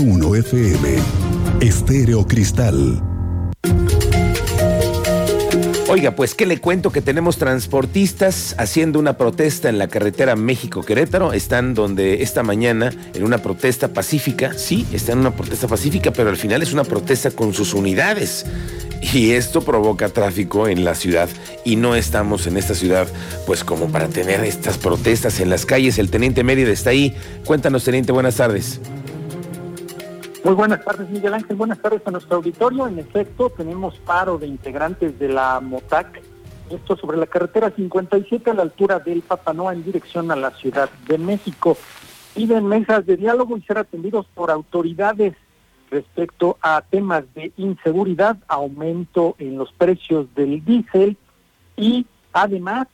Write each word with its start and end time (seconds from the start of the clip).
1 0.00 0.34
FM. 0.36 0.96
Estéreo 1.60 2.26
Cristal. 2.26 3.02
Oiga, 5.90 6.12
pues 6.12 6.34
qué 6.34 6.46
le 6.46 6.58
cuento 6.58 6.90
que 6.90 7.02
tenemos 7.02 7.36
transportistas 7.36 8.54
haciendo 8.56 8.98
una 8.98 9.18
protesta 9.18 9.68
en 9.68 9.76
la 9.76 9.88
carretera 9.88 10.36
México-Querétaro. 10.36 11.34
Están 11.34 11.74
donde 11.74 12.22
esta 12.22 12.42
mañana 12.42 12.94
en 13.12 13.24
una 13.24 13.38
protesta 13.42 13.88
pacífica. 13.88 14.54
Sí, 14.54 14.86
están 14.90 15.18
en 15.18 15.26
una 15.26 15.36
protesta 15.36 15.68
pacífica, 15.68 16.12
pero 16.12 16.30
al 16.30 16.38
final 16.38 16.62
es 16.62 16.72
una 16.72 16.84
protesta 16.84 17.30
con 17.30 17.52
sus 17.52 17.74
unidades. 17.74 18.46
Y 19.12 19.32
esto 19.32 19.60
provoca 19.60 20.08
tráfico 20.08 20.66
en 20.66 20.82
la 20.82 20.94
ciudad 20.94 21.28
y 21.62 21.76
no 21.76 21.94
estamos 21.94 22.46
en 22.46 22.56
esta 22.56 22.74
ciudad 22.74 23.06
pues 23.46 23.64
como 23.64 23.88
para 23.88 24.08
tener 24.08 24.44
estas 24.44 24.78
protestas 24.78 25.40
en 25.40 25.50
las 25.50 25.66
calles. 25.66 25.98
El 25.98 26.08
teniente 26.08 26.42
Mérida 26.42 26.70
está 26.70 26.88
ahí. 26.88 27.14
Cuéntanos, 27.44 27.84
teniente, 27.84 28.12
buenas 28.12 28.36
tardes. 28.36 28.80
Muy 30.42 30.54
buenas 30.54 30.82
tardes, 30.82 31.10
Miguel 31.10 31.34
Ángel. 31.34 31.54
Buenas 31.56 31.80
tardes 31.80 32.00
a 32.06 32.10
nuestro 32.10 32.36
auditorio. 32.36 32.88
En 32.88 32.98
efecto, 32.98 33.50
tenemos 33.50 33.98
paro 33.98 34.38
de 34.38 34.46
integrantes 34.46 35.18
de 35.18 35.28
la 35.28 35.60
MOTAC. 35.60 36.22
Esto 36.70 36.96
sobre 36.96 37.18
la 37.18 37.26
carretera 37.26 37.70
57 37.70 38.50
a 38.50 38.54
la 38.54 38.62
altura 38.62 39.00
del 39.00 39.20
Papanoa 39.20 39.74
en 39.74 39.84
dirección 39.84 40.30
a 40.30 40.36
la 40.36 40.50
Ciudad 40.52 40.88
de 41.06 41.18
México. 41.18 41.76
Piden 42.34 42.66
mesas 42.66 43.04
de 43.04 43.18
diálogo 43.18 43.58
y 43.58 43.62
ser 43.62 43.76
atendidos 43.76 44.26
por 44.34 44.50
autoridades 44.50 45.34
respecto 45.90 46.56
a 46.62 46.82
temas 46.88 47.24
de 47.34 47.52
inseguridad, 47.58 48.38
aumento 48.48 49.34
en 49.38 49.58
los 49.58 49.70
precios 49.72 50.26
del 50.34 50.64
diésel 50.64 51.18
y 51.76 52.06
además 52.32 52.86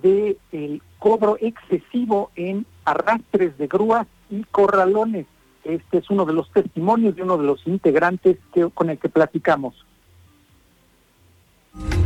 de 0.00 0.36
el 0.52 0.80
cobro 1.00 1.36
excesivo 1.40 2.30
en 2.36 2.64
arrastres 2.84 3.58
de 3.58 3.66
grúas 3.66 4.06
y 4.30 4.44
corralones. 4.44 5.26
Este 5.64 5.98
es 5.98 6.10
uno 6.10 6.24
de 6.24 6.32
los 6.32 6.50
testimonios 6.50 7.14
de 7.14 7.22
uno 7.22 7.38
de 7.38 7.44
los 7.44 7.64
integrantes 7.66 8.36
que, 8.52 8.68
con 8.70 8.90
el 8.90 8.98
que 8.98 9.08
platicamos. 9.08 9.86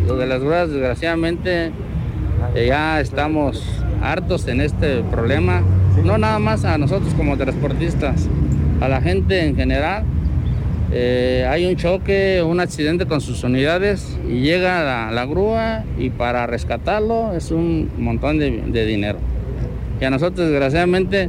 Lo 0.07 0.17
de 0.17 0.27
las 0.27 0.41
grúas, 0.41 0.71
desgraciadamente, 0.71 1.73
eh, 2.55 2.67
ya 2.69 3.01
estamos 3.01 3.62
hartos 4.03 4.47
en 4.47 4.61
este 4.61 5.03
problema, 5.05 5.62
no 6.05 6.19
nada 6.19 6.39
más 6.39 6.65
a 6.65 6.77
nosotros 6.79 7.15
como 7.15 7.37
transportistas, 7.37 8.29
a 8.81 8.89
la 8.89 9.01
gente 9.01 9.45
en 9.45 9.57
general. 9.57 10.05
Eh, 10.93 11.45
hay 11.51 11.67
un 11.67 11.75
choque, 11.77 12.43
un 12.47 12.61
accidente 12.61 13.07
con 13.07 13.21
sus 13.21 13.43
unidades 13.43 14.17
y 14.29 14.41
llega 14.41 14.84
la, 14.84 15.11
la 15.11 15.27
grúa 15.27 15.83
y 15.99 16.11
para 16.11 16.47
rescatarlo 16.47 17.33
es 17.33 17.51
un 17.51 17.91
montón 17.99 18.39
de, 18.39 18.62
de 18.69 18.87
dinero. 18.87 19.19
Y 20.01 20.05
a 20.05 20.11
nosotros 20.11 20.49
desgraciadamente 20.49 21.29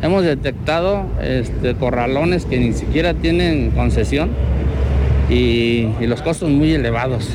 Hemos 0.00 0.22
detectado 0.22 1.06
este, 1.20 1.74
corralones 1.74 2.44
que 2.46 2.58
ni 2.58 2.72
siquiera 2.72 3.14
tienen 3.14 3.72
concesión 3.72 4.30
y, 5.28 5.88
los 6.06 6.22
costos 6.22 6.48
muy 6.50 6.72
elevados. 6.72 7.28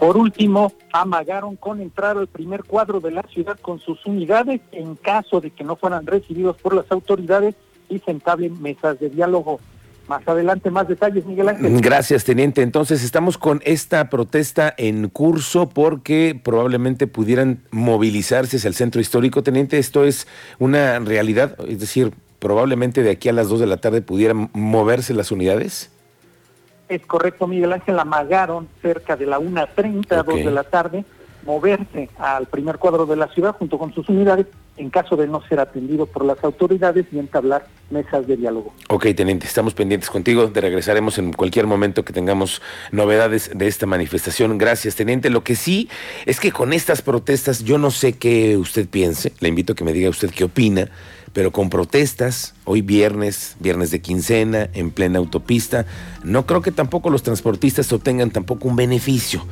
Por 0.00 0.16
último, 0.16 0.72
amagaron 0.92 1.56
con 1.56 1.80
entrar 1.80 2.16
al 2.16 2.26
primer 2.26 2.64
cuadro 2.64 3.00
de 3.00 3.10
la 3.10 3.22
ciudad 3.22 3.58
con 3.60 3.78
sus 3.78 4.04
unidades 4.06 4.62
en 4.72 4.96
caso 4.96 5.40
de 5.40 5.50
que 5.50 5.62
no 5.62 5.76
fueran 5.76 6.06
recibidos 6.06 6.56
por 6.56 6.74
las 6.74 6.90
autoridades 6.90 7.54
y 7.88 7.98
se 7.98 8.10
entablen 8.10 8.60
mesas 8.62 8.98
de 8.98 9.10
diálogo. 9.10 9.60
Más 10.12 10.28
adelante 10.28 10.70
más 10.70 10.86
detalles, 10.86 11.24
Miguel 11.24 11.48
Ángel. 11.48 11.80
Gracias, 11.80 12.24
teniente. 12.24 12.60
Entonces 12.60 13.02
estamos 13.02 13.38
con 13.38 13.62
esta 13.64 14.10
protesta 14.10 14.74
en 14.76 15.08
curso 15.08 15.70
porque 15.70 16.38
probablemente 16.44 17.06
pudieran 17.06 17.62
movilizarse 17.70 18.58
hacia 18.58 18.68
el 18.68 18.74
centro 18.74 19.00
histórico, 19.00 19.42
teniente. 19.42 19.78
Esto 19.78 20.04
es 20.04 20.28
una 20.58 20.98
realidad, 20.98 21.56
es 21.66 21.80
decir, 21.80 22.12
probablemente 22.40 23.02
de 23.02 23.08
aquí 23.08 23.30
a 23.30 23.32
las 23.32 23.48
2 23.48 23.60
de 23.60 23.66
la 23.66 23.78
tarde 23.78 24.02
pudieran 24.02 24.50
moverse 24.52 25.14
las 25.14 25.32
unidades. 25.32 25.90
Es 26.90 27.06
correcto, 27.06 27.46
Miguel 27.46 27.72
Ángel. 27.72 27.98
Amagaron 27.98 28.68
cerca 28.82 29.16
de 29.16 29.24
la 29.24 29.38
1.30, 29.38 30.12
a 30.12 30.22
2 30.24 30.36
de 30.44 30.50
la 30.50 30.64
tarde 30.64 31.06
moverse 31.44 32.08
al 32.18 32.46
primer 32.46 32.78
cuadro 32.78 33.06
de 33.06 33.16
la 33.16 33.28
ciudad 33.28 33.54
junto 33.58 33.78
con 33.78 33.92
sus 33.92 34.08
unidades 34.08 34.46
en 34.76 34.90
caso 34.90 35.16
de 35.16 35.26
no 35.26 35.42
ser 35.48 35.60
atendido 35.60 36.06
por 36.06 36.24
las 36.24 36.42
autoridades 36.42 37.06
y 37.12 37.18
entablar 37.18 37.66
mesas 37.90 38.26
de 38.26 38.36
diálogo. 38.36 38.72
Ok, 38.88 39.06
teniente, 39.14 39.46
estamos 39.46 39.74
pendientes 39.74 40.08
contigo, 40.08 40.50
te 40.50 40.60
regresaremos 40.60 41.18
en 41.18 41.32
cualquier 41.32 41.66
momento 41.66 42.04
que 42.04 42.12
tengamos 42.12 42.62
novedades 42.90 43.50
de 43.54 43.68
esta 43.68 43.86
manifestación. 43.86 44.56
Gracias, 44.56 44.94
teniente. 44.94 45.28
Lo 45.28 45.44
que 45.44 45.56
sí 45.56 45.88
es 46.24 46.40
que 46.40 46.52
con 46.52 46.72
estas 46.72 47.02
protestas, 47.02 47.64
yo 47.64 47.78
no 47.78 47.90
sé 47.90 48.14
qué 48.14 48.56
usted 48.56 48.88
piense, 48.88 49.32
le 49.40 49.48
invito 49.48 49.74
a 49.74 49.76
que 49.76 49.84
me 49.84 49.92
diga 49.92 50.08
usted 50.08 50.30
qué 50.30 50.44
opina, 50.44 50.88
pero 51.32 51.50
con 51.50 51.70
protestas, 51.70 52.54
hoy 52.64 52.82
viernes, 52.82 53.56
viernes 53.60 53.90
de 53.90 54.00
quincena, 54.00 54.68
en 54.74 54.90
plena 54.90 55.18
autopista, 55.18 55.86
no 56.24 56.46
creo 56.46 56.62
que 56.62 56.72
tampoco 56.72 57.10
los 57.10 57.22
transportistas 57.22 57.92
obtengan 57.92 58.30
tampoco 58.30 58.68
un 58.68 58.76
beneficio. 58.76 59.44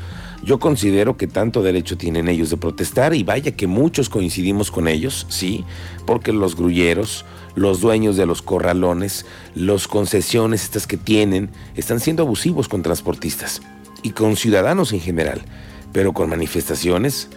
Yo 0.43 0.59
considero 0.59 1.19
que 1.19 1.27
tanto 1.27 1.62
derecho 1.62 1.99
tienen 1.99 2.27
ellos 2.28 2.49
de 2.49 2.56
protestar 2.56 3.15
y 3.15 3.23
vaya 3.23 3.53
que 3.53 3.67
muchos 3.67 4.09
coincidimos 4.09 4.71
con 4.71 4.89
ellos, 4.89 5.27
sí, 5.28 5.65
porque 6.06 6.33
los 6.33 6.56
grulleros, 6.56 7.27
los 7.55 7.81
dueños 7.81 8.17
de 8.17 8.25
los 8.25 8.41
corralones, 8.41 9.27
los 9.55 9.87
concesiones 9.87 10.65
estas 10.65 10.87
que 10.87 10.97
tienen, 10.97 11.50
están 11.77 12.00
siendo 12.00 12.23
abusivos 12.23 12.69
con 12.69 12.83
transportistas 12.83 13.61
y 14.03 14.11
con 14.11 14.37
ciudadanos 14.37 14.95
en 14.95 15.00
general, 15.00 15.43
pero 15.93 16.15
con 16.15 16.31
manifestaciones, 16.31 17.29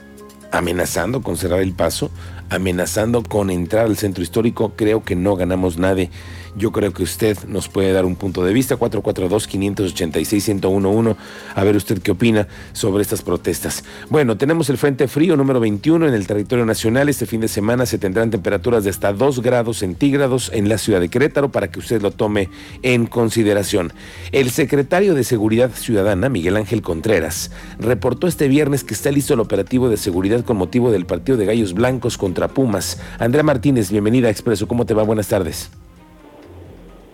amenazando 0.53 1.21
con 1.21 1.35
cerrar 1.35 1.59
el 1.59 1.73
paso, 1.73 2.09
amenazando 2.53 3.23
con 3.23 3.49
entrar 3.49 3.85
al 3.85 3.97
centro 3.97 4.23
histórico, 4.23 4.73
creo 4.75 5.03
que 5.03 5.15
no 5.15 5.35
ganamos 5.35 5.77
nadie. 5.77 6.09
Yo 6.55 6.71
creo 6.71 6.93
que 6.93 7.01
usted 7.01 7.35
nos 7.47 7.67
puede 7.67 7.93
dar 7.93 8.05
un 8.05 8.15
punto 8.15 8.43
de 8.43 8.53
vista, 8.53 8.77
442-586-1011, 8.77 11.15
a 11.55 11.63
ver 11.63 11.75
usted 11.75 11.99
qué 11.99 12.11
opina 12.11 12.47
sobre 12.73 13.01
estas 13.01 13.23
protestas. 13.23 13.83
Bueno, 14.11 14.37
tenemos 14.37 14.69
el 14.69 14.77
Frente 14.77 15.07
Frío 15.07 15.35
número 15.35 15.59
21 15.59 16.07
en 16.07 16.13
el 16.13 16.27
territorio 16.27 16.63
nacional. 16.63 17.09
Este 17.09 17.25
fin 17.25 17.41
de 17.41 17.47
semana 17.47 17.87
se 17.87 17.97
tendrán 17.97 18.29
temperaturas 18.29 18.83
de 18.83 18.91
hasta 18.91 19.13
2 19.13 19.41
grados 19.41 19.79
centígrados 19.79 20.51
en 20.53 20.69
la 20.69 20.77
ciudad 20.77 20.99
de 20.99 21.09
Querétaro 21.09 21.51
para 21.51 21.71
que 21.71 21.79
usted 21.79 22.03
lo 22.03 22.11
tome 22.11 22.49
en 22.83 23.07
consideración. 23.07 23.91
El 24.31 24.51
secretario 24.51 25.15
de 25.15 25.23
Seguridad 25.23 25.71
Ciudadana, 25.73 26.29
Miguel 26.29 26.57
Ángel 26.57 26.83
Contreras, 26.83 27.49
reportó 27.79 28.27
este 28.27 28.47
viernes 28.47 28.83
que 28.83 28.93
está 28.93 29.11
listo 29.11 29.33
el 29.33 29.39
operativo 29.39 29.89
de 29.89 29.97
seguridad 29.97 30.45
con 30.45 30.57
motivo 30.57 30.91
del 30.91 31.07
partido 31.07 31.35
de 31.35 31.45
Gallos 31.45 31.73
Blancos 31.73 32.19
contra 32.19 32.42
Pumas. 32.47 33.01
Andrea 33.19 33.43
Martínez, 33.43 33.91
bienvenida 33.91 34.27
a 34.27 34.31
Expreso. 34.31 34.67
¿Cómo 34.67 34.85
te 34.85 34.93
va? 34.93 35.03
Buenas 35.03 35.27
tardes. 35.27 35.71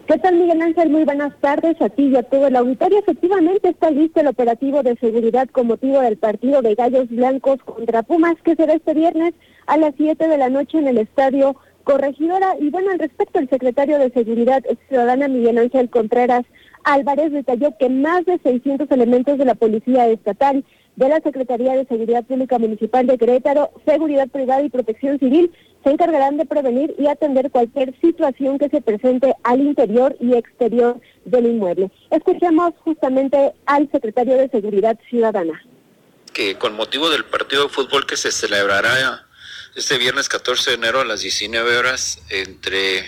¿Qué 0.10 0.18
tal, 0.18 0.38
Miguel 0.38 0.60
Ángel? 0.60 0.90
Muy 0.90 1.04
buenas 1.04 1.40
tardes 1.40 1.80
a 1.80 1.88
ti 1.88 2.08
y 2.08 2.16
a 2.16 2.24
todo 2.24 2.48
el 2.48 2.56
auditorio. 2.56 2.98
Efectivamente 2.98 3.70
está 3.70 3.92
listo 3.92 4.20
el 4.20 4.26
operativo 4.26 4.82
de 4.82 4.96
seguridad 4.96 5.48
con 5.52 5.68
motivo 5.68 6.00
del 6.00 6.18
partido 6.18 6.64
de 6.64 6.74
Gallos 6.74 7.10
Blancos 7.10 7.60
contra 7.64 8.02
Pumas, 8.02 8.36
que 8.44 8.56
será 8.56 8.74
este 8.74 8.96
viernes 8.96 9.36
a 9.68 9.78
las 9.78 9.94
7 9.98 10.28
de 10.28 10.38
la 10.40 10.50
noche 10.50 10.80
en 10.80 10.88
el 10.88 10.98
estadio 10.98 11.56
Corregidora. 11.84 12.56
Y 12.60 12.72
bueno, 12.72 12.90
al 12.90 12.98
respecto, 12.98 13.38
el 13.38 13.50
secretario 13.50 14.00
de 14.00 14.10
Seguridad 14.10 14.64
Ciudadana, 14.88 15.28
Miguel 15.28 15.60
Ángel 15.60 15.92
Contreras 15.92 16.44
Álvarez, 16.86 17.32
detalló 17.32 17.78
que 17.78 17.90
más 17.90 18.26
de 18.26 18.40
600 18.40 18.90
elementos 18.90 19.38
de 19.38 19.46
la 19.46 19.54
Policía 19.54 20.08
Estatal 20.08 20.66
de 20.96 21.10
la 21.10 21.20
Secretaría 21.22 21.74
de 21.74 21.86
Seguridad 21.86 22.26
Pública 22.26 22.60
Municipal 22.60 23.08
de 23.08 23.18
Querétaro, 23.18 23.72
Seguridad 23.86 24.28
Privada 24.28 24.62
y 24.64 24.70
Protección 24.70 25.18
Civil 25.20 25.52
se 25.84 25.92
encargarán 25.92 26.38
de 26.38 26.46
prevenir 26.46 26.94
y 26.98 27.08
atender 27.08 27.52
cualquier 27.52 27.98
situación 28.02 28.58
que 28.60 28.70
se 28.70 28.82
presente 28.82 29.34
al 29.44 29.62
interior 29.62 30.16
y 30.20 30.34
exterior 30.34 31.00
del 31.26 31.46
inmueble. 31.46 31.90
Escuchemos 32.12 32.74
justamente 32.84 33.54
al 33.66 33.90
secretario 33.92 34.36
de 34.38 34.50
Seguridad 34.50 35.00
Ciudadana. 35.10 35.64
Que 36.34 36.56
con 36.56 36.76
motivo 36.76 37.10
del 37.10 37.26
partido 37.26 37.64
de 37.64 37.70
fútbol 37.70 38.06
que 38.06 38.18
se 38.18 38.32
celebrará 38.32 39.26
este 39.76 39.98
viernes 39.98 40.28
14 40.28 40.72
de 40.72 40.76
enero 40.76 41.00
a 41.00 41.06
las 41.06 41.22
19 41.22 41.78
horas 41.78 42.22
entre 42.30 43.06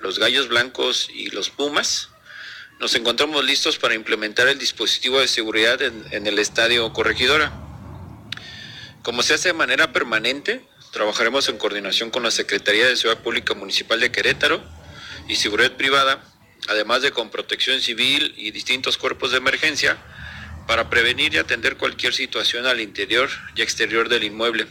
los 0.00 0.18
Gallos 0.18 0.48
Blancos 0.48 1.08
y 1.14 1.30
los 1.30 1.50
Pumas, 1.50 2.09
nos 2.80 2.94
encontramos 2.94 3.44
listos 3.44 3.78
para 3.78 3.94
implementar 3.94 4.48
el 4.48 4.58
dispositivo 4.58 5.20
de 5.20 5.28
seguridad 5.28 5.82
en, 5.82 6.26
el 6.26 6.38
estadio 6.38 6.90
Corregidora. 6.94 7.52
Como 9.02 9.22
se 9.22 9.34
hace 9.34 9.50
de 9.50 9.52
manera 9.52 9.92
permanente, 9.92 10.64
trabajaremos 10.90 11.46
en 11.50 11.58
coordinación 11.58 12.10
con 12.10 12.22
la 12.22 12.30
Secretaría 12.30 12.86
de 12.86 12.96
Ciudad 12.96 13.18
Pública 13.18 13.52
Municipal 13.52 14.00
de 14.00 14.10
Querétaro 14.10 14.62
y 15.28 15.36
Seguridad 15.36 15.72
Privada, 15.72 16.24
además 16.68 17.02
de 17.02 17.10
con 17.10 17.28
Protección 17.28 17.82
Civil 17.82 18.32
y 18.38 18.50
distintos 18.50 18.96
cuerpos 18.96 19.32
de 19.32 19.36
emergencia, 19.36 19.98
para 20.66 20.88
prevenir 20.88 21.34
y 21.34 21.38
atender 21.38 21.76
cualquier 21.76 22.14
situación 22.14 22.64
al 22.64 22.80
interior 22.80 23.28
y 23.56 23.60
exterior 23.60 24.08
del 24.08 24.24
inmueble. 24.24 24.68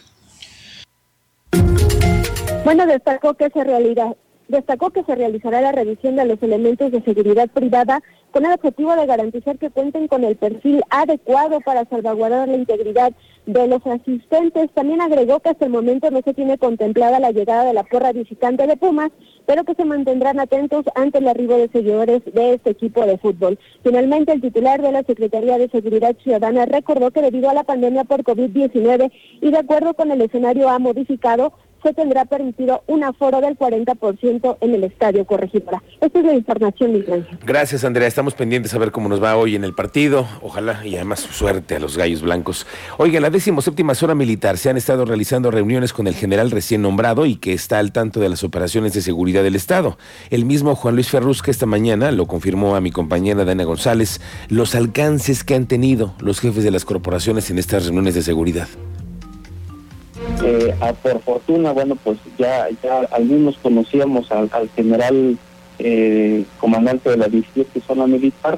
Bueno, 2.63 2.87
destacó 2.87 3.35
que 3.35 3.51
se 3.51 3.63
realizará 3.63 4.15
destacó 4.49 4.89
que 4.89 5.03
se 5.03 5.15
realizará 5.15 5.61
la 5.61 5.71
revisión 5.71 6.15
de 6.17 6.25
los 6.25 6.41
elementos 6.43 6.91
de 6.91 7.01
seguridad 7.01 7.47
privada 7.49 8.01
con 8.31 8.45
el 8.45 8.51
objetivo 8.51 8.95
de 8.95 9.05
garantizar 9.05 9.57
que 9.57 9.69
cuenten 9.69 10.07
con 10.07 10.23
el 10.23 10.35
perfil 10.35 10.83
adecuado 10.89 11.61
para 11.61 11.85
salvaguardar 11.85 12.47
la 12.47 12.57
integridad 12.57 13.13
de 13.45 13.67
los 13.67 13.85
asistentes. 13.85 14.69
También 14.71 15.01
agregó 15.01 15.39
que 15.39 15.49
hasta 15.49 15.65
el 15.65 15.71
momento 15.71 16.11
no 16.11 16.21
se 16.21 16.33
tiene 16.33 16.57
contemplada 16.57 17.19
la 17.19 17.31
llegada 17.31 17.63
de 17.65 17.73
la 17.73 17.83
porra 17.83 18.11
visitante 18.11 18.67
de 18.67 18.77
Pumas, 18.77 19.11
pero 19.45 19.63
que 19.63 19.73
se 19.73 19.85
mantendrán 19.85 20.39
atentos 20.39 20.85
ante 20.95 21.17
el 21.19 21.27
arribo 21.27 21.57
de 21.57 21.69
seguidores 21.69 22.21
de 22.25 22.53
este 22.55 22.71
equipo 22.71 23.05
de 23.05 23.17
fútbol. 23.17 23.57
Finalmente, 23.83 24.31
el 24.31 24.41
titular 24.41 24.81
de 24.81 24.91
la 24.91 25.03
Secretaría 25.03 25.57
de 25.57 25.69
Seguridad 25.69 26.15
Ciudadana 26.21 26.65
recordó 26.65 27.09
que 27.11 27.21
debido 27.21 27.49
a 27.49 27.55
la 27.55 27.63
pandemia 27.63 28.03
por 28.03 28.23
COVID-19 28.23 29.11
y 29.41 29.51
de 29.51 29.57
acuerdo 29.57 29.95
con 29.95 30.11
el 30.11 30.21
escenario 30.21 30.69
ha 30.69 30.77
modificado, 30.77 31.53
se 31.83 31.93
tendrá 31.93 32.25
permitido 32.25 32.83
un 32.87 33.03
aforo 33.03 33.41
del 33.41 33.57
40% 33.57 34.57
en 34.61 34.75
el 34.75 34.83
estadio 34.83 35.25
Corregidora. 35.25 35.81
Esta 36.01 36.19
es 36.19 36.25
la 36.25 36.33
información, 36.33 36.93
Miguel 36.93 37.27
Gracias, 37.45 37.83
Andrea. 37.83 38.07
Estamos 38.07 38.33
pendientes 38.33 38.73
a 38.73 38.77
ver 38.77 38.91
cómo 38.91 39.09
nos 39.09 39.23
va 39.23 39.35
hoy 39.35 39.55
en 39.55 39.63
el 39.63 39.73
partido. 39.73 40.27
Ojalá 40.41 40.85
y 40.85 40.95
además 40.95 41.19
suerte 41.19 41.75
a 41.75 41.79
los 41.79 41.97
gallos 41.97 42.21
blancos. 42.21 42.65
Oiga, 42.97 43.19
la 43.19 43.29
séptima 43.61 43.95
zona 43.95 44.15
militar 44.15 44.57
se 44.57 44.69
han 44.69 44.77
estado 44.77 45.05
realizando 45.05 45.51
reuniones 45.51 45.93
con 45.93 46.07
el 46.07 46.15
general 46.15 46.51
recién 46.51 46.81
nombrado 46.81 47.25
y 47.25 47.35
que 47.35 47.53
está 47.53 47.79
al 47.79 47.91
tanto 47.91 48.19
de 48.19 48.29
las 48.29 48.43
operaciones 48.43 48.93
de 48.93 49.01
seguridad 49.01 49.43
del 49.43 49.55
Estado. 49.55 49.97
El 50.29 50.45
mismo 50.45 50.75
Juan 50.75 50.95
Luis 50.95 51.09
Ferrusca 51.09 51.51
esta 51.51 51.65
mañana 51.65 52.11
lo 52.11 52.27
confirmó 52.27 52.75
a 52.75 52.81
mi 52.81 52.91
compañera 52.91 53.45
Dana 53.45 53.63
González 53.63 54.21
los 54.49 54.75
alcances 54.75 55.43
que 55.43 55.55
han 55.55 55.67
tenido 55.67 56.13
los 56.19 56.39
jefes 56.39 56.63
de 56.63 56.71
las 56.71 56.85
corporaciones 56.85 57.49
en 57.49 57.59
estas 57.59 57.85
reuniones 57.85 58.15
de 58.15 58.21
seguridad. 58.21 58.67
Eh, 60.49 60.73
por 61.03 61.21
fortuna, 61.21 61.71
bueno, 61.73 61.95
pues 61.95 62.17
ya, 62.39 62.67
algunos 63.11 63.57
conocíamos 63.59 64.31
al, 64.31 64.49
general 64.75 65.37
eh, 65.77 66.43
comandante 66.59 67.11
de 67.11 67.17
la 67.17 67.27
17 67.27 67.79
zona 67.81 68.07
militar, 68.07 68.57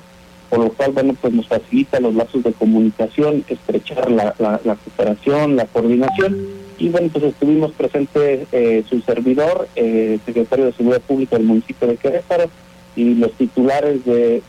por 0.49 0.59
lo 0.59 0.69
cual, 0.69 0.91
bueno, 0.93 1.15
pues 1.19 1.33
nos 1.33 1.47
facilita 1.47 1.99
los 1.99 2.15
lazos 2.15 2.43
de 2.43 2.53
comunicación, 2.53 3.43
estrechar 3.49 4.09
la, 4.09 4.33
la, 4.39 4.75
cooperación, 4.75 5.57
la 5.57 5.65
coordinación. 5.65 6.37
Y 6.77 6.87
bueno, 6.89 7.09
pues 7.11 7.25
estuvimos 7.25 7.73
presentes 7.73 8.47
eh, 8.53 8.83
su 8.89 9.01
servidor, 9.01 9.67
eh, 9.75 10.17
secretario 10.25 10.65
de 10.65 10.73
Seguridad 10.73 11.01
Pública 11.01 11.37
del 11.37 11.45
municipio 11.45 11.89
de 11.89 11.97
Querétaro, 11.97 12.49
y 12.95 13.15
los 13.15 13.31
titulares 13.33 14.03
de 14.05 14.41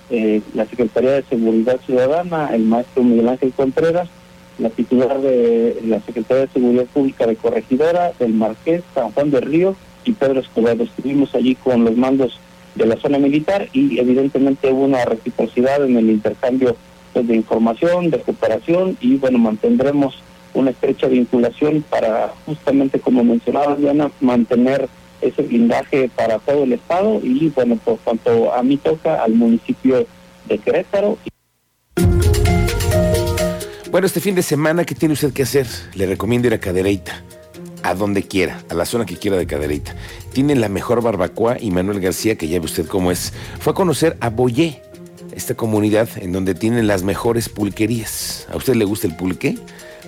la 0.55 0.67
Secretaría 0.67 1.13
de 1.13 1.23
Seguridad 1.23 1.79
Ciudadana, 1.87 2.51
el 2.53 2.63
maestro 2.63 3.05
Miguel 3.05 3.29
Ángel 3.29 3.53
Contreras, 3.53 4.09
la 4.63 4.71
titular 4.71 5.21
de 5.21 5.79
la 5.85 6.01
Secretaría 6.01 6.47
de 6.47 6.53
Seguridad 6.53 6.87
Pública 6.87 7.27
de 7.27 7.37
Corregidora, 7.37 8.13
del 8.19 8.33
Marqués, 8.33 8.83
San 8.95 9.11
Juan 9.11 9.31
del 9.31 9.43
Río 9.43 9.77
y 10.05 10.13
Pedro 10.13 10.41
Escobar. 10.41 10.81
Estuvimos 10.81 11.35
allí 11.35 11.57
con 11.57 11.85
los 11.85 11.97
mandos 11.97 12.39
de 12.75 12.87
la 12.87 12.97
zona 12.97 13.19
militar 13.19 13.69
y 13.73 13.99
evidentemente 13.99 14.73
hubo 14.73 14.85
una 14.85 15.05
reciprocidad 15.05 15.85
en 15.85 15.97
el 15.97 16.11
intercambio 16.11 16.77
pues, 17.13 17.27
de 17.27 17.35
información, 17.35 18.11
de 18.11 18.21
cooperación 18.21 18.97
y 19.01 19.17
bueno, 19.17 19.39
mantendremos 19.39 20.23
una 20.55 20.71
estrecha 20.71 21.09
vinculación 21.09 21.85
para 21.89 22.33
justamente 22.47 23.01
como 23.01 23.25
mencionaba 23.25 23.75
Diana, 23.75 24.11
mantener 24.21 24.89
ese 25.21 25.43
blindaje 25.43 26.11
para 26.15 26.39
todo 26.39 26.65
el 26.65 26.73
estado 26.73 27.21
y 27.23 27.49
bueno, 27.51 27.77
por 27.77 27.99
cuanto 27.99 28.53
a 28.53 28.63
mí 28.63 28.77
toca 28.77 29.23
al 29.23 29.35
municipio 29.35 30.07
de 30.49 30.59
Querétaro. 30.59 31.19
Bueno, 33.93 34.07
este 34.07 34.21
fin 34.21 34.35
de 34.35 34.43
semana, 34.43 34.87
¿qué 34.87 34.95
tiene 34.95 35.13
usted 35.13 35.35
que 35.35 35.43
hacer? 35.43 35.67
Le 35.93 36.07
recomiendo 36.07 36.49
ir 36.49 36.55
a 36.55 36.59
Cadereyta, 36.59 37.23
a 37.83 37.95
donde 37.95 38.23
quiera, 38.23 38.63
a 38.71 38.75
la 38.75 38.87
zona 38.87 39.05
que 39.05 39.19
quiera 39.19 39.37
de 39.37 39.47
Cadereyta. 39.47 39.95
Tiene 40.33 40.55
la 40.55 40.71
mejor 40.71 41.03
barbacoa 41.03 41.59
y 41.61 41.71
Manuel 41.71 42.01
García, 42.01 42.39
que 42.39 42.49
ya 42.49 42.59
ve 42.59 42.65
usted 42.65 42.87
cómo 42.87 43.13
es, 43.13 43.35
fue 43.61 43.73
a 43.73 43.75
conocer 43.75 44.17
a 44.21 44.31
Boyé, 44.31 44.81
esta 45.37 45.55
comunidad 45.55 46.09
en 46.17 46.33
donde 46.33 46.55
tienen 46.55 46.87
las 46.87 47.03
mejores 47.03 47.51
pulquerías. 47.51 48.47
¿A 48.51 48.57
usted 48.57 48.77
le 48.77 48.87
gusta 48.87 49.09
el 49.09 49.15
pulque? 49.15 49.59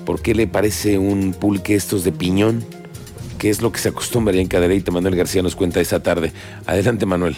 ¿Por 0.06 0.22
qué 0.22 0.34
le 0.34 0.46
parece 0.46 0.96
un 0.96 1.34
pulque 1.34 1.75
estos 1.75 2.04
de 2.04 2.12
piñón? 2.12 2.64
¿Qué 3.36 3.50
es 3.50 3.60
lo 3.60 3.70
que 3.70 3.81
se 3.81 3.90
acostumbra 3.90 4.34
en 4.34 4.48
Cadereyta? 4.48 4.92
Manuel 4.92 5.14
García 5.14 5.42
nos 5.42 5.56
cuenta 5.56 5.82
esa 5.82 6.02
tarde. 6.02 6.32
Adelante, 6.64 7.04
Manuel. 7.04 7.36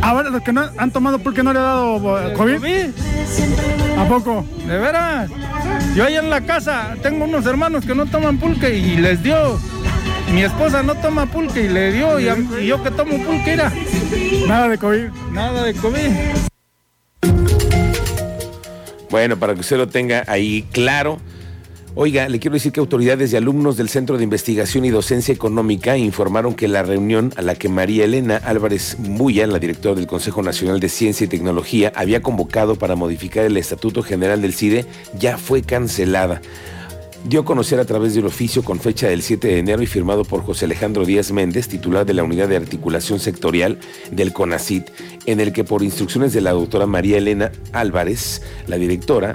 Ahora 0.00 0.30
los 0.30 0.42
que 0.42 0.52
no 0.52 0.68
han 0.76 0.90
tomado 0.90 1.18
pulque 1.18 1.42
no 1.42 1.52
le 1.52 1.58
ha 1.58 1.62
dado 1.62 2.28
eh, 2.28 2.32
COVID. 2.34 2.90
¿A 3.98 4.08
poco? 4.08 4.44
¿De 4.66 4.78
veras? 4.78 5.30
Yo 5.94 6.04
ahí 6.04 6.16
en 6.16 6.30
la 6.30 6.40
casa 6.40 6.96
tengo 7.02 7.24
unos 7.24 7.46
hermanos 7.46 7.84
que 7.84 7.94
no 7.94 8.06
toman 8.06 8.38
pulque 8.38 8.76
y 8.76 8.96
les 8.96 9.22
dio. 9.22 9.58
Mi 10.32 10.42
esposa 10.42 10.82
no 10.82 10.94
toma 10.94 11.26
pulque 11.26 11.64
y 11.64 11.68
le 11.68 11.92
dio. 11.92 12.18
Y, 12.18 12.66
yo 12.66 12.82
que 12.82 12.90
tomo 12.90 13.18
pulque, 13.24 13.52
era. 13.52 13.70
Nada 14.46 14.68
de 14.68 14.78
COVID. 14.78 15.08
Nada 15.32 15.62
de 15.62 15.74
COVID. 15.74 16.10
Bueno, 19.10 19.36
para 19.36 19.54
que 19.54 19.60
usted 19.60 19.76
lo 19.76 19.88
tenga 19.88 20.24
ahí 20.26 20.66
claro. 20.72 21.18
Oiga, 21.94 22.26
le 22.30 22.38
quiero 22.40 22.54
decir 22.54 22.72
que 22.72 22.80
autoridades 22.80 23.32
y 23.32 23.36
alumnos 23.36 23.76
del 23.76 23.90
Centro 23.90 24.16
de 24.16 24.24
Investigación 24.24 24.86
y 24.86 24.90
Docencia 24.90 25.34
Económica 25.34 25.98
informaron 25.98 26.54
que 26.54 26.66
la 26.66 26.82
reunión 26.82 27.34
a 27.36 27.42
la 27.42 27.54
que 27.54 27.68
María 27.68 28.06
Elena 28.06 28.38
Álvarez 28.38 28.98
Muya, 28.98 29.46
la 29.46 29.58
directora 29.58 29.94
del 29.94 30.06
Consejo 30.06 30.42
Nacional 30.42 30.80
de 30.80 30.88
Ciencia 30.88 31.26
y 31.26 31.28
Tecnología, 31.28 31.92
había 31.94 32.22
convocado 32.22 32.76
para 32.76 32.96
modificar 32.96 33.44
el 33.44 33.58
Estatuto 33.58 34.02
General 34.02 34.40
del 34.40 34.54
CIDE, 34.54 34.86
ya 35.18 35.36
fue 35.36 35.60
cancelada. 35.60 36.40
Dio 37.26 37.40
a 37.40 37.44
conocer 37.44 37.78
a 37.78 37.84
través 37.84 38.14
del 38.14 38.24
oficio 38.24 38.64
con 38.64 38.80
fecha 38.80 39.08
del 39.08 39.20
7 39.20 39.48
de 39.48 39.58
enero 39.58 39.82
y 39.82 39.86
firmado 39.86 40.24
por 40.24 40.42
José 40.42 40.64
Alejandro 40.64 41.04
Díaz 41.04 41.30
Méndez, 41.30 41.68
titular 41.68 42.06
de 42.06 42.14
la 42.14 42.24
Unidad 42.24 42.48
de 42.48 42.56
Articulación 42.56 43.20
Sectorial 43.20 43.78
del 44.10 44.32
CONACIT, 44.32 44.88
en 45.26 45.40
el 45.40 45.52
que 45.52 45.62
por 45.62 45.82
instrucciones 45.82 46.32
de 46.32 46.40
la 46.40 46.52
doctora 46.52 46.86
María 46.86 47.18
Elena 47.18 47.52
Álvarez, 47.72 48.40
la 48.66 48.76
directora, 48.76 49.34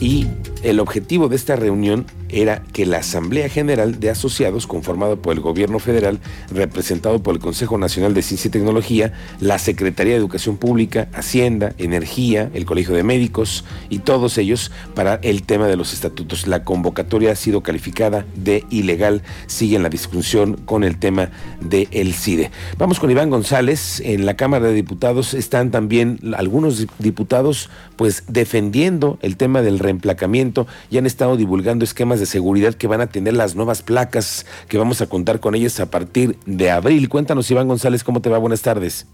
y 0.00 0.26
el 0.62 0.80
objetivo 0.80 1.28
de 1.28 1.36
esta 1.36 1.56
reunión 1.56 2.06
era 2.28 2.62
que 2.72 2.86
la 2.86 2.98
Asamblea 2.98 3.48
General 3.48 4.00
de 4.00 4.10
Asociados, 4.10 4.66
conformada 4.66 5.16
por 5.16 5.34
el 5.34 5.40
Gobierno 5.40 5.78
Federal, 5.78 6.20
representado 6.50 7.22
por 7.22 7.34
el 7.34 7.40
Consejo 7.40 7.78
Nacional 7.78 8.14
de 8.14 8.22
Ciencia 8.22 8.48
y 8.48 8.52
Tecnología, 8.52 9.12
la 9.40 9.58
Secretaría 9.58 10.12
de 10.12 10.18
Educación 10.18 10.56
Pública, 10.56 11.08
Hacienda, 11.12 11.72
Energía, 11.78 12.50
el 12.54 12.64
Colegio 12.64 12.94
de 12.94 13.02
Médicos 13.02 13.64
y 13.88 14.00
todos 14.00 14.38
ellos 14.38 14.70
para 14.94 15.16
el 15.16 15.42
tema 15.42 15.66
de 15.66 15.76
los 15.76 15.92
estatutos. 15.92 16.46
La 16.46 16.64
convocatoria 16.64 17.32
ha 17.32 17.36
sido 17.36 17.62
calificada 17.62 18.24
de 18.34 18.64
ilegal. 18.70 19.22
Sigue 19.46 19.76
en 19.76 19.82
la 19.82 19.88
discusión 19.88 20.54
con 20.64 20.84
el 20.84 20.98
tema 20.98 21.30
del 21.60 21.88
el 21.92 22.14
CIDE. 22.14 22.50
Vamos 22.78 23.00
con 23.00 23.10
Iván 23.10 23.30
González. 23.30 24.00
En 24.04 24.26
la 24.26 24.34
Cámara 24.34 24.68
de 24.68 24.74
Diputados 24.74 25.34
están 25.34 25.70
también 25.70 26.18
algunos 26.36 26.86
diputados 26.98 27.70
pues 27.96 28.24
defendiendo 28.28 29.18
el 29.22 29.36
tema 29.36 29.62
del 29.62 29.78
reemplacamiento 29.78 30.66
y 30.90 30.98
han 30.98 31.06
estado 31.06 31.36
divulgando 31.36 31.84
esquemas 31.84 32.17
de 32.20 32.26
seguridad 32.26 32.74
que 32.74 32.86
van 32.86 33.00
a 33.00 33.06
tener 33.06 33.34
las 33.34 33.56
nuevas 33.56 33.82
placas 33.82 34.46
que 34.68 34.78
vamos 34.78 35.00
a 35.00 35.08
contar 35.08 35.40
con 35.40 35.54
ellas 35.54 35.80
a 35.80 35.90
partir 35.90 36.36
de 36.46 36.70
abril. 36.70 37.08
Cuéntanos, 37.08 37.50
Iván 37.50 37.68
González, 37.68 38.04
¿cómo 38.04 38.20
te 38.20 38.28
va? 38.28 38.38
Buenas 38.38 38.62
tardes. 38.62 39.06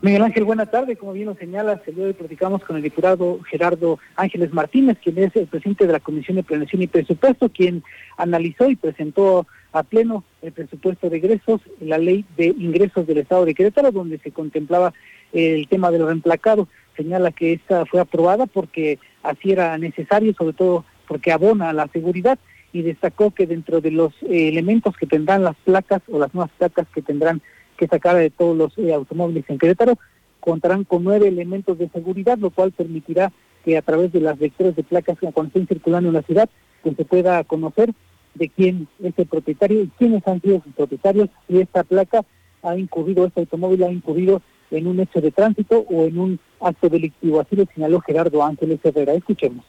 Miguel 0.00 0.22
Ángel, 0.22 0.44
buenas 0.44 0.70
tardes. 0.70 0.96
Como 0.96 1.12
bien 1.12 1.26
lo 1.26 1.34
señalas, 1.34 1.80
el 1.86 1.96
día 1.96 2.04
de 2.04 2.10
hoy 2.10 2.14
platicamos 2.14 2.62
con 2.62 2.76
el 2.76 2.82
diputado 2.82 3.40
Gerardo 3.50 3.98
Ángeles 4.14 4.52
Martínez, 4.52 4.96
quien 5.02 5.18
es 5.18 5.34
el 5.34 5.48
presidente 5.48 5.88
de 5.88 5.92
la 5.92 5.98
Comisión 5.98 6.36
de 6.36 6.44
Planeación 6.44 6.82
y 6.82 6.86
Presupuesto, 6.86 7.48
quien 7.48 7.82
analizó 8.16 8.70
y 8.70 8.76
presentó 8.76 9.48
a 9.72 9.82
pleno 9.82 10.22
el 10.40 10.52
presupuesto 10.52 11.10
de 11.10 11.16
egresos, 11.16 11.60
la 11.80 11.98
ley 11.98 12.24
de 12.36 12.46
ingresos 12.46 13.08
del 13.08 13.18
Estado 13.18 13.44
de 13.44 13.54
Querétaro, 13.54 13.90
donde 13.90 14.18
se 14.18 14.30
contemplaba 14.30 14.94
el 15.32 15.66
tema 15.66 15.90
de 15.90 15.98
los 15.98 16.06
reemplacados. 16.06 16.68
Señala 16.96 17.32
que 17.32 17.54
esta 17.54 17.84
fue 17.84 18.00
aprobada 18.00 18.46
porque 18.46 19.00
así 19.24 19.50
era 19.50 19.76
necesario, 19.78 20.32
sobre 20.34 20.52
todo 20.52 20.84
porque 21.08 21.32
abona 21.32 21.70
a 21.70 21.72
la 21.72 21.88
seguridad 21.88 22.38
y 22.72 22.82
destacó 22.82 23.30
que 23.30 23.46
dentro 23.46 23.80
de 23.80 23.90
los 23.90 24.12
eh, 24.22 24.48
elementos 24.48 24.96
que 24.96 25.06
tendrán 25.06 25.42
las 25.42 25.56
placas 25.64 26.02
o 26.08 26.18
las 26.18 26.34
nuevas 26.34 26.52
placas 26.58 26.86
que 26.94 27.02
tendrán 27.02 27.40
que 27.76 27.86
sacar 27.86 28.16
de 28.16 28.30
todos 28.30 28.56
los 28.56 28.78
eh, 28.78 28.92
automóviles 28.92 29.44
en 29.48 29.58
Querétaro, 29.58 29.98
contarán 30.40 30.84
con 30.84 31.04
nueve 31.04 31.28
elementos 31.28 31.78
de 31.78 31.88
seguridad, 31.88 32.38
lo 32.38 32.50
cual 32.50 32.72
permitirá 32.72 33.32
que 33.64 33.76
a 33.76 33.82
través 33.82 34.12
de 34.12 34.20
las 34.20 34.38
vectores 34.38 34.76
de 34.76 34.82
placas 34.82 35.16
cuando 35.20 35.48
estén 35.48 35.66
circulando 35.66 36.08
en 36.08 36.14
la 36.14 36.22
ciudad, 36.22 36.48
pues 36.82 36.96
se 36.96 37.04
pueda 37.04 37.42
conocer 37.44 37.92
de 38.34 38.48
quién 38.48 38.88
es 39.02 39.14
el 39.16 39.26
propietario 39.26 39.82
y 39.82 39.90
quiénes 39.98 40.26
han 40.26 40.40
sido 40.40 40.62
sus 40.62 40.74
propietarios, 40.74 41.28
si 41.48 41.60
esta 41.60 41.82
placa 41.84 42.24
ha 42.62 42.76
incurrido, 42.76 43.26
este 43.26 43.40
automóvil 43.40 43.82
ha 43.84 43.90
incurrido 43.90 44.42
en 44.70 44.86
un 44.86 45.00
hecho 45.00 45.20
de 45.20 45.30
tránsito 45.30 45.80
o 45.88 46.04
en 46.04 46.18
un 46.18 46.40
acto 46.60 46.88
delictivo. 46.88 47.40
Así 47.40 47.56
lo 47.56 47.64
señaló 47.74 48.00
Gerardo 48.00 48.42
Ángeles 48.42 48.80
Herrera. 48.84 49.14
Escuchemos. 49.14 49.64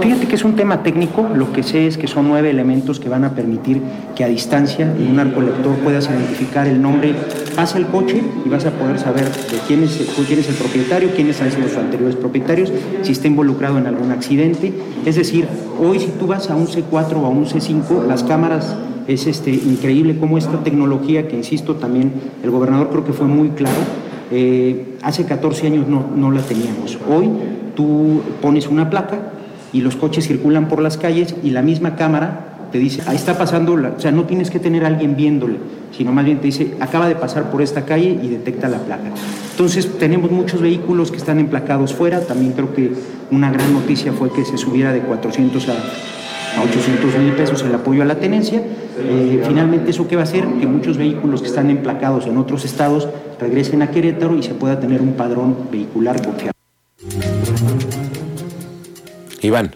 Fíjate 0.00 0.26
que 0.26 0.34
es 0.34 0.44
un 0.44 0.56
tema 0.56 0.82
técnico, 0.82 1.28
lo 1.34 1.52
que 1.52 1.62
sé 1.62 1.86
es 1.86 1.96
que 1.96 2.08
son 2.08 2.26
nueve 2.26 2.50
elementos 2.50 2.98
que 2.98 3.08
van 3.08 3.22
a 3.22 3.34
permitir 3.34 3.80
que 4.16 4.24
a 4.24 4.28
distancia 4.28 4.92
en 4.92 5.12
un 5.12 5.20
arco 5.20 5.40
lector 5.40 5.76
puedas 5.76 6.10
identificar 6.10 6.66
el 6.66 6.82
nombre, 6.82 7.14
pasa 7.54 7.78
el 7.78 7.86
coche 7.86 8.20
y 8.44 8.48
vas 8.48 8.66
a 8.66 8.72
poder 8.72 8.98
saber 8.98 9.24
de 9.24 9.58
quién 9.68 9.84
es, 9.84 10.12
quién 10.26 10.40
es 10.40 10.48
el 10.48 10.56
propietario, 10.56 11.10
quiénes 11.14 11.40
han 11.40 11.52
sido 11.52 11.68
sus 11.68 11.76
anteriores 11.76 12.16
propietarios, 12.16 12.72
si 13.02 13.12
está 13.12 13.28
involucrado 13.28 13.78
en 13.78 13.86
algún 13.86 14.10
accidente. 14.10 14.72
Es 15.06 15.14
decir, 15.14 15.46
hoy 15.80 16.00
si 16.00 16.08
tú 16.18 16.26
vas 16.26 16.50
a 16.50 16.56
un 16.56 16.66
C4 16.66 17.14
o 17.14 17.26
a 17.26 17.28
un 17.28 17.46
C5, 17.46 18.04
las 18.08 18.24
cámaras 18.24 18.76
es 19.06 19.28
este, 19.28 19.52
increíble 19.52 20.18
cómo 20.18 20.38
esta 20.38 20.64
tecnología, 20.64 21.28
que 21.28 21.36
insisto 21.36 21.76
también, 21.76 22.12
el 22.42 22.50
gobernador 22.50 22.90
creo 22.90 23.04
que 23.04 23.12
fue 23.12 23.28
muy 23.28 23.50
claro, 23.50 23.78
eh, 24.32 24.96
hace 25.02 25.24
14 25.24 25.68
años 25.68 25.86
no, 25.86 26.04
no 26.16 26.32
la 26.32 26.40
teníamos. 26.40 26.98
Hoy 27.08 27.30
tú 27.76 28.22
pones 28.42 28.66
una 28.66 28.90
placa 28.90 29.30
y 29.74 29.80
los 29.80 29.96
coches 29.96 30.26
circulan 30.26 30.68
por 30.68 30.80
las 30.80 30.96
calles 30.96 31.34
y 31.42 31.50
la 31.50 31.60
misma 31.60 31.96
cámara 31.96 32.54
te 32.72 32.78
dice, 32.78 33.02
ahí 33.06 33.16
está 33.16 33.36
pasando, 33.36 33.74
o 33.74 34.00
sea, 34.00 34.10
no 34.10 34.24
tienes 34.24 34.50
que 34.50 34.58
tener 34.58 34.84
a 34.84 34.88
alguien 34.88 35.14
viéndole, 35.14 35.58
sino 35.96 36.12
más 36.12 36.24
bien 36.24 36.38
te 36.38 36.46
dice, 36.46 36.74
acaba 36.80 37.06
de 37.06 37.14
pasar 37.14 37.50
por 37.50 37.62
esta 37.62 37.84
calle 37.84 38.18
y 38.20 38.28
detecta 38.28 38.68
la 38.68 38.78
placa. 38.78 39.10
Entonces, 39.52 39.96
tenemos 39.98 40.32
muchos 40.32 40.60
vehículos 40.60 41.12
que 41.12 41.18
están 41.18 41.38
emplacados 41.38 41.94
fuera, 41.94 42.20
también 42.20 42.52
creo 42.52 42.74
que 42.74 42.92
una 43.30 43.52
gran 43.52 43.72
noticia 43.72 44.12
fue 44.12 44.32
que 44.32 44.44
se 44.44 44.58
subiera 44.58 44.92
de 44.92 45.00
400 45.00 45.68
a, 45.68 45.72
a 45.72 46.62
800 46.64 47.18
mil 47.18 47.32
pesos 47.34 47.62
el 47.62 47.74
apoyo 47.74 48.02
a 48.02 48.06
la 48.06 48.16
tenencia. 48.16 48.60
Eh, 48.98 49.44
finalmente, 49.46 49.90
¿eso 49.90 50.08
qué 50.08 50.16
va 50.16 50.22
a 50.22 50.24
hacer? 50.24 50.44
Que 50.60 50.66
muchos 50.66 50.96
vehículos 50.96 51.42
que 51.42 51.48
están 51.48 51.70
emplacados 51.70 52.26
en 52.26 52.38
otros 52.38 52.64
estados 52.64 53.08
regresen 53.40 53.82
a 53.82 53.90
Querétaro 53.92 54.36
y 54.36 54.42
se 54.42 54.54
pueda 54.54 54.80
tener 54.80 55.00
un 55.00 55.12
padrón 55.12 55.56
vehicular 55.70 56.20
confiable. 56.24 56.54
Iván. 59.44 59.70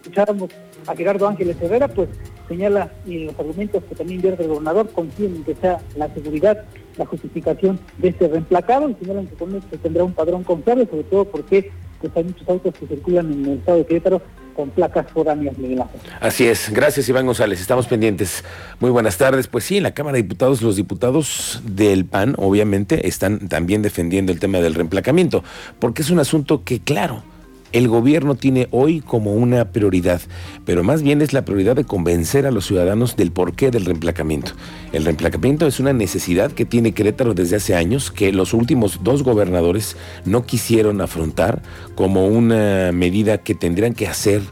Escucháramos 0.00 0.50
a 0.86 0.96
Gerardo 0.96 1.28
Ángeles 1.28 1.56
Herrera, 1.60 1.88
pues 1.88 2.08
señala 2.48 2.92
y 3.06 3.24
los 3.24 3.38
argumentos 3.38 3.82
que 3.84 3.94
también 3.94 4.20
vierte 4.20 4.42
el 4.42 4.48
gobernador 4.48 4.90
confían 4.90 5.36
en 5.36 5.44
que 5.44 5.54
sea 5.54 5.80
la 5.96 6.12
seguridad 6.12 6.64
la 6.96 7.06
justificación 7.06 7.78
de 7.98 8.08
este 8.08 8.28
reemplacado 8.28 8.90
y 8.90 8.94
señalan 8.94 9.26
que 9.26 9.34
con 9.36 9.54
esto 9.54 9.76
tendrá 9.78 10.04
un 10.04 10.12
padrón 10.12 10.44
confiable, 10.44 10.86
sobre 10.86 11.04
todo 11.04 11.24
porque 11.24 11.70
pues, 12.00 12.12
hay 12.16 12.24
muchos 12.24 12.48
autos 12.48 12.74
que 12.74 12.86
circulan 12.86 13.32
en 13.32 13.44
el 13.44 13.58
estado 13.58 13.78
de 13.78 13.86
Querétaro 13.86 14.22
con 14.54 14.68
placas 14.68 15.10
foráneas, 15.10 15.56
Ángel. 15.56 15.82
Así 16.20 16.46
es. 16.46 16.70
Gracias, 16.70 17.08
Iván 17.08 17.24
González. 17.24 17.58
Estamos 17.58 17.86
pendientes. 17.86 18.44
Muy 18.80 18.90
buenas 18.90 19.16
tardes. 19.16 19.46
Pues 19.46 19.64
sí, 19.64 19.78
en 19.78 19.84
la 19.84 19.92
Cámara 19.94 20.16
de 20.16 20.22
Diputados, 20.24 20.60
los 20.60 20.76
diputados 20.76 21.62
del 21.64 22.04
PAN, 22.04 22.34
obviamente, 22.36 23.08
están 23.08 23.48
también 23.48 23.80
defendiendo 23.80 24.30
el 24.30 24.40
tema 24.40 24.58
del 24.58 24.74
reemplacamiento, 24.74 25.42
porque 25.78 26.02
es 26.02 26.10
un 26.10 26.18
asunto 26.18 26.64
que, 26.64 26.80
claro, 26.80 27.22
el 27.72 27.88
gobierno 27.88 28.34
tiene 28.34 28.68
hoy 28.70 29.00
como 29.00 29.34
una 29.34 29.72
prioridad, 29.72 30.20
pero 30.64 30.84
más 30.84 31.02
bien 31.02 31.22
es 31.22 31.32
la 31.32 31.44
prioridad 31.44 31.76
de 31.76 31.84
convencer 31.84 32.46
a 32.46 32.50
los 32.50 32.66
ciudadanos 32.66 33.16
del 33.16 33.32
porqué 33.32 33.70
del 33.70 33.84
reemplacamiento. 33.84 34.52
El 34.92 35.04
reemplacamiento 35.04 35.66
es 35.66 35.80
una 35.80 35.92
necesidad 35.92 36.52
que 36.52 36.64
tiene 36.64 36.92
Querétaro 36.92 37.34
desde 37.34 37.56
hace 37.56 37.74
años, 37.74 38.10
que 38.10 38.32
los 38.32 38.54
últimos 38.54 39.00
dos 39.02 39.22
gobernadores 39.22 39.96
no 40.24 40.44
quisieron 40.44 41.00
afrontar 41.00 41.62
como 41.94 42.26
una 42.26 42.92
medida 42.92 43.38
que 43.38 43.54
tendrían 43.54 43.94
que 43.94 44.06
hacer 44.06 44.42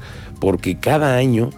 porque 0.40 0.78
cada 0.78 1.16
año 1.16 1.50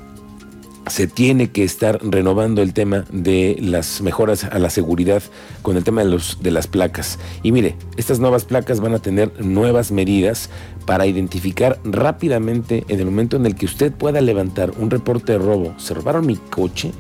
se 0.88 1.06
tiene 1.06 1.50
que 1.50 1.64
estar 1.64 2.00
renovando 2.02 2.62
el 2.62 2.72
tema 2.72 3.04
de 3.10 3.56
las 3.60 4.00
mejoras 4.00 4.44
a 4.44 4.58
la 4.58 4.70
seguridad 4.70 5.22
con 5.62 5.76
el 5.76 5.84
tema 5.84 6.02
de, 6.02 6.10
los, 6.10 6.38
de 6.42 6.50
las 6.50 6.66
placas. 6.66 7.18
Y 7.42 7.52
mire, 7.52 7.76
estas 7.96 8.18
nuevas 8.18 8.44
placas 8.44 8.80
van 8.80 8.94
a 8.94 8.98
tener 8.98 9.44
nuevas 9.44 9.92
medidas 9.92 10.50
para 10.86 11.06
identificar 11.06 11.78
rápidamente 11.84 12.84
en 12.88 12.98
el 12.98 13.06
momento 13.06 13.36
en 13.36 13.46
el 13.46 13.54
que 13.54 13.66
usted 13.66 13.92
pueda 13.92 14.20
levantar 14.20 14.72
un 14.78 14.90
reporte 14.90 15.32
de 15.32 15.38
robo. 15.38 15.74
Se 15.78 15.94
robaron 15.94 16.26
mi 16.26 16.36
coche 16.36 16.92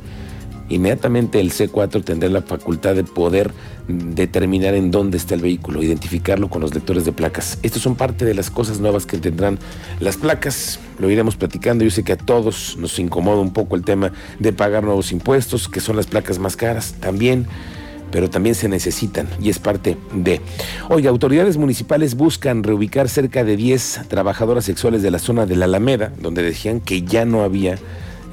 inmediatamente 0.74 1.40
el 1.40 1.52
C4 1.52 2.04
tendrá 2.04 2.28
la 2.28 2.42
facultad 2.42 2.94
de 2.94 3.04
poder 3.04 3.52
determinar 3.88 4.74
en 4.74 4.90
dónde 4.90 5.16
está 5.16 5.34
el 5.34 5.40
vehículo, 5.40 5.82
identificarlo 5.82 6.48
con 6.48 6.60
los 6.62 6.74
lectores 6.74 7.04
de 7.04 7.12
placas. 7.12 7.58
Estas 7.62 7.82
son 7.82 7.96
parte 7.96 8.24
de 8.24 8.34
las 8.34 8.50
cosas 8.50 8.80
nuevas 8.80 9.06
que 9.06 9.18
tendrán 9.18 9.58
las 10.00 10.16
placas. 10.16 10.78
Lo 10.98 11.10
iremos 11.10 11.36
platicando. 11.36 11.84
Yo 11.84 11.90
sé 11.90 12.04
que 12.04 12.12
a 12.12 12.16
todos 12.16 12.76
nos 12.78 12.98
incomoda 12.98 13.40
un 13.40 13.52
poco 13.52 13.76
el 13.76 13.84
tema 13.84 14.12
de 14.38 14.52
pagar 14.52 14.84
nuevos 14.84 15.12
impuestos, 15.12 15.68
que 15.68 15.80
son 15.80 15.96
las 15.96 16.06
placas 16.06 16.38
más 16.38 16.56
caras 16.56 16.94
también 17.00 17.46
pero 18.12 18.30
también 18.30 18.54
se 18.54 18.68
necesitan 18.68 19.26
y 19.40 19.48
es 19.48 19.58
parte 19.58 19.96
de. 20.14 20.40
Oiga, 20.90 21.10
autoridades 21.10 21.56
municipales 21.56 22.14
buscan 22.14 22.62
reubicar 22.62 23.08
cerca 23.08 23.42
de 23.42 23.56
10 23.56 24.02
trabajadoras 24.08 24.66
sexuales 24.66 25.02
de 25.02 25.10
la 25.10 25.18
zona 25.18 25.46
de 25.46 25.56
la 25.56 25.64
Alameda, 25.64 26.12
donde 26.20 26.42
decían 26.42 26.80
que 26.80 27.02
ya 27.02 27.24
no 27.24 27.42
había 27.42 27.78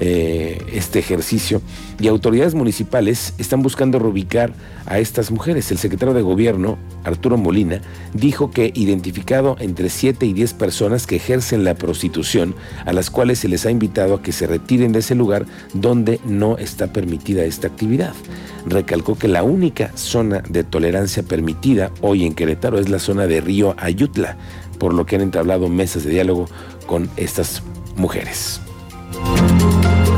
eh, 0.02 0.64
este 0.72 0.98
ejercicio 0.98 1.60
y 2.00 2.08
autoridades 2.08 2.54
municipales 2.54 3.34
están 3.36 3.62
buscando 3.62 3.98
reubicar 3.98 4.52
a 4.86 4.98
estas 4.98 5.30
mujeres. 5.30 5.70
El 5.70 5.76
secretario 5.76 6.14
de 6.14 6.22
Gobierno, 6.22 6.78
Arturo 7.04 7.36
Molina, 7.36 7.82
dijo 8.14 8.50
que 8.50 8.72
identificado 8.74 9.56
entre 9.60 9.90
7 9.90 10.24
y 10.24 10.32
10 10.32 10.54
personas 10.54 11.06
que 11.06 11.16
ejercen 11.16 11.64
la 11.64 11.74
prostitución, 11.74 12.54
a 12.86 12.94
las 12.94 13.10
cuales 13.10 13.40
se 13.40 13.48
les 13.48 13.66
ha 13.66 13.70
invitado 13.70 14.14
a 14.14 14.22
que 14.22 14.32
se 14.32 14.46
retiren 14.46 14.92
de 14.92 15.00
ese 15.00 15.14
lugar 15.14 15.44
donde 15.74 16.18
no 16.24 16.56
está 16.56 16.92
permitida 16.92 17.44
esta 17.44 17.68
actividad. 17.68 18.14
Recalcó 18.66 19.18
que 19.18 19.28
la 19.28 19.42
única 19.42 19.92
zona 19.96 20.42
de 20.48 20.64
tolerancia 20.64 21.22
permitida 21.22 21.90
hoy 22.00 22.24
en 22.24 22.34
Querétaro 22.34 22.78
es 22.78 22.88
la 22.88 22.98
zona 22.98 23.26
de 23.26 23.42
Río 23.42 23.74
Ayutla, 23.78 24.38
por 24.78 24.94
lo 24.94 25.04
que 25.04 25.16
han 25.16 25.22
entablado 25.22 25.68
mesas 25.68 26.04
de 26.04 26.10
diálogo 26.10 26.46
con 26.86 27.10
estas 27.16 27.62
mujeres. 27.96 28.60